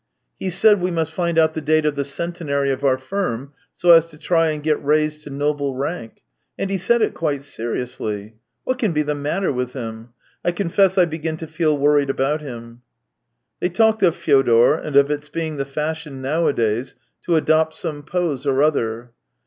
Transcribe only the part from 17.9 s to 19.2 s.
pose or other.